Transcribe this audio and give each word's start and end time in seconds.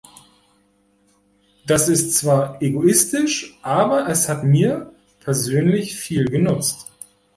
Das 1.67 1.87
ist 1.87 2.15
zwar 2.17 2.59
egoistisch, 2.59 3.59
aber 3.61 4.09
es 4.09 4.29
hat 4.29 4.43
mir 4.43 4.91
persönlich 5.19 5.93
viel 5.95 6.25
genutzt. 6.25 6.87